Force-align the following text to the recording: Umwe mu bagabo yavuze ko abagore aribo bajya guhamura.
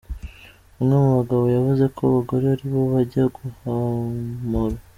Umwe 0.79 0.95
mu 1.03 1.09
bagabo 1.19 1.43
yavuze 1.55 1.83
ko 1.95 1.99
abagore 2.09 2.45
aribo 2.53 2.79
bajya 2.91 3.23
guhamura. 3.35 4.77